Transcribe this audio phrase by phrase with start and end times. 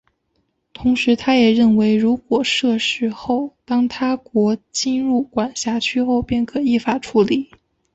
[0.73, 7.51] 同时他也认为如果设市后当他国侵入管辖区后便可依法处理。